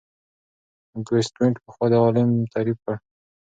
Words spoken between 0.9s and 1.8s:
اګوست کُنت